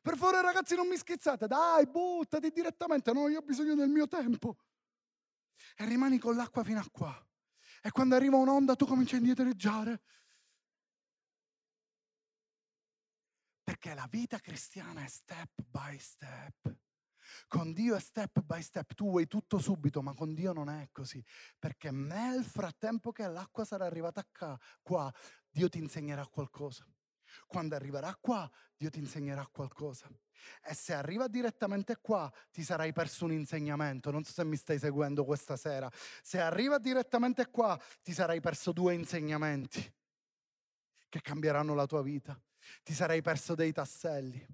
[0.01, 4.07] Per favore ragazzi non mi schizzate, dai, buttati direttamente, no, io ho bisogno del mio
[4.07, 4.57] tempo.
[5.75, 7.27] E rimani con l'acqua fino a qua.
[7.79, 10.01] E quando arriva un'onda tu cominci a indietreggiare.
[13.79, 16.75] Perché la vita cristiana è step by step.
[17.47, 20.89] Con Dio è step by step, tu vuoi tutto subito, ma con Dio non è
[20.91, 21.23] così.
[21.59, 24.25] Perché nel frattempo che l'acqua sarà arrivata
[24.81, 25.13] qua,
[25.47, 26.87] Dio ti insegnerà qualcosa.
[27.45, 30.09] Quando arriverà qua, Dio ti insegnerà qualcosa.
[30.63, 34.09] E se arriva direttamente qua, ti sarai perso un insegnamento.
[34.09, 35.87] Non so se mi stai seguendo questa sera.
[36.23, 39.93] Se arriva direttamente qua, ti sarai perso due insegnamenti
[41.09, 42.41] che cambieranno la tua vita.
[42.83, 44.45] Ti sarai perso dei tasselli.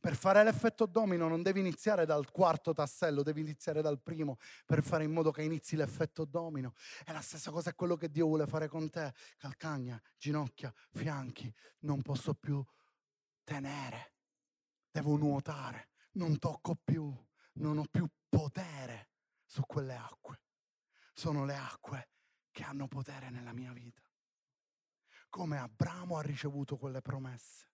[0.00, 4.82] Per fare l'effetto domino non devi iniziare dal quarto tassello, devi iniziare dal primo per
[4.82, 6.74] fare in modo che inizi l'effetto domino.
[7.04, 9.12] È la stessa cosa è quello che Dio vuole fare con te.
[9.36, 11.52] Calcagna, ginocchia, fianchi.
[11.80, 12.64] Non posso più
[13.44, 14.14] tenere.
[14.90, 15.90] Devo nuotare.
[16.12, 17.12] Non tocco più.
[17.54, 19.10] Non ho più potere
[19.44, 20.42] su quelle acque.
[21.12, 22.08] Sono le acque
[22.50, 24.02] che hanno potere nella mia vita.
[25.30, 27.70] Come Abramo ha ricevuto quelle promesse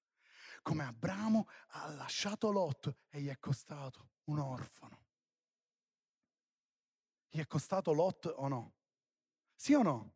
[0.67, 5.05] come Abramo ha lasciato Lot e gli è costato un orfano.
[7.29, 8.75] Gli è costato Lot o no?
[9.55, 10.15] Sì o no?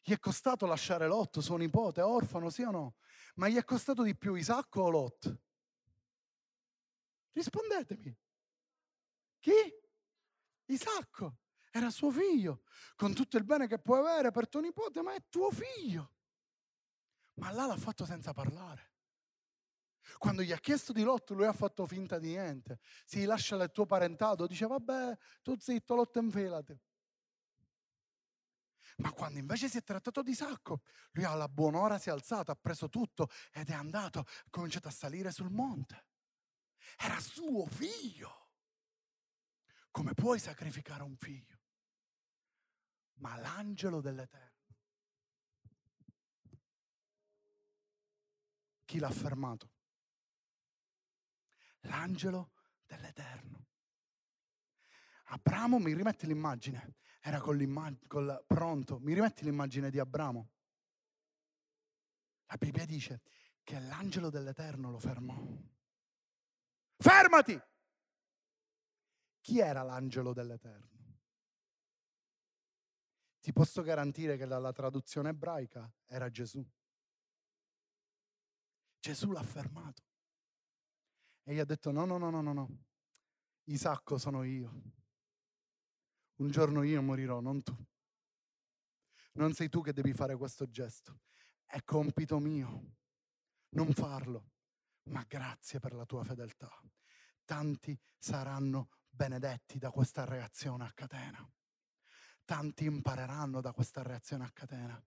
[0.00, 2.94] Gli è costato lasciare Lot, suo nipote, orfano, sì o no?
[3.34, 5.36] Ma gli è costato di più Isacco o Lot?
[7.32, 8.16] Rispondetemi.
[9.40, 9.52] Chi?
[10.66, 11.38] Isacco.
[11.72, 12.62] Era suo figlio,
[12.94, 16.13] con tutto il bene che puoi avere per tuo nipote, ma è tuo figlio.
[17.34, 18.92] Ma là l'ha fatto senza parlare.
[20.18, 22.78] Quando gli ha chiesto di Lot, lui ha fatto finta di niente.
[23.04, 26.78] Si lascia il tuo parentato, dice vabbè, tu zitto, Lot infilati.
[28.98, 30.82] Ma quando invece si è trattato di Sacco,
[31.12, 34.92] lui alla buon'ora si è alzato, ha preso tutto ed è andato, ha cominciato a
[34.92, 36.06] salire sul monte.
[36.96, 38.50] Era suo figlio.
[39.90, 41.58] Come puoi sacrificare un figlio?
[43.14, 44.53] Ma l'angelo dell'Eterno.
[48.94, 49.72] Chi l'ha fermato?
[51.86, 52.52] l'angelo
[52.86, 53.66] dell'Eterno.
[55.24, 60.52] Abramo, mi rimetti l'immagine, era con l'immagine, col, pronto, mi rimetti l'immagine di Abramo.
[62.46, 63.22] La Bibbia dice
[63.64, 65.44] che l'angelo dell'Eterno lo fermò.
[66.96, 67.60] Fermati!
[69.40, 71.18] Chi era l'angelo dell'Eterno?
[73.40, 76.64] Ti posso garantire che dalla traduzione ebraica era Gesù.
[79.04, 80.02] Gesù l'ha fermato.
[81.42, 82.84] E gli ha detto no, no, no, no, no, no.
[83.64, 84.72] Isacco sono io.
[86.36, 87.76] Un giorno io morirò, non tu.
[89.34, 91.20] Non sei tu che devi fare questo gesto.
[91.66, 92.96] È compito mio
[93.72, 94.52] non farlo.
[95.10, 96.70] Ma grazie per la tua fedeltà.
[97.44, 101.46] Tanti saranno benedetti da questa reazione a catena.
[102.46, 104.98] Tanti impareranno da questa reazione a catena.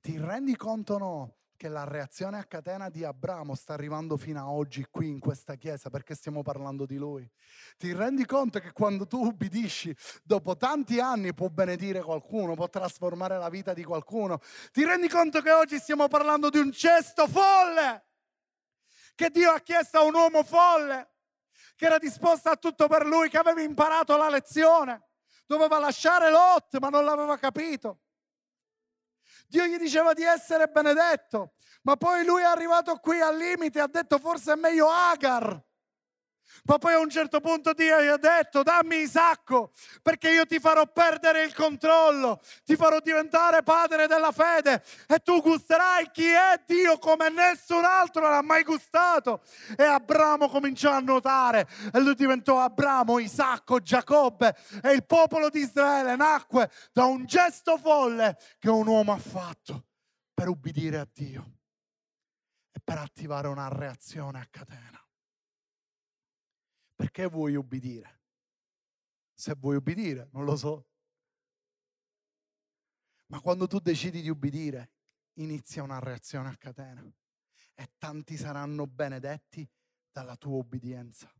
[0.00, 4.40] Ti rendi conto o no che la reazione a catena di Abramo sta arrivando fino
[4.40, 7.28] a oggi qui in questa chiesa perché stiamo parlando di lui.
[7.76, 13.38] Ti rendi conto che quando tu ubbidisci, dopo tanti anni può benedire qualcuno, può trasformare
[13.38, 14.40] la vita di qualcuno.
[14.72, 18.04] Ti rendi conto che oggi stiamo parlando di un cesto folle
[19.14, 21.10] che Dio ha chiesto a un uomo folle
[21.76, 25.08] che era disposto a tutto per lui, che aveva imparato la lezione.
[25.46, 28.03] Doveva lasciare Lot, ma non l'aveva capito.
[29.46, 33.82] Dio gli diceva di essere benedetto, ma poi lui è arrivato qui al limite e
[33.82, 35.62] ha detto forse è meglio Agar
[36.64, 40.58] ma poi a un certo punto Dio gli ha detto dammi Isacco perché io ti
[40.58, 46.62] farò perdere il controllo, ti farò diventare padre della fede e tu gusterai chi è
[46.66, 49.42] Dio come nessun altro l'ha mai gustato.
[49.76, 55.60] E Abramo cominciò a nuotare e lui diventò Abramo, Isacco, Giacobbe e il popolo di
[55.60, 59.84] Israele nacque da un gesto folle che un uomo ha fatto
[60.32, 61.58] per ubbidire a Dio
[62.72, 65.03] e per attivare una reazione a catena.
[67.04, 68.22] Perché vuoi ubbidire?
[69.34, 70.88] Se vuoi ubbidire, non lo so.
[73.26, 74.92] Ma quando tu decidi di ubbidire,
[75.34, 77.04] inizia una reazione a catena
[77.74, 79.70] e tanti saranno benedetti
[80.10, 81.30] dalla tua obbedienza.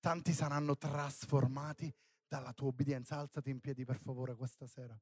[0.00, 1.94] Tanti saranno trasformati
[2.26, 3.18] dalla tua obbedienza.
[3.18, 4.98] Alzati in piedi per favore questa sera.